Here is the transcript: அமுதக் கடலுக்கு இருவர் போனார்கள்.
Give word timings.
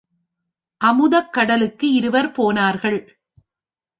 அமுதக் 0.81 1.33
கடலுக்கு 1.33 1.91
இருவர் 1.91 2.31
போனார்கள். 2.31 2.99